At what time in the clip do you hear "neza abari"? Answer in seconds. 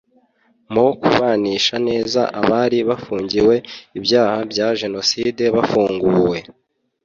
1.87-2.79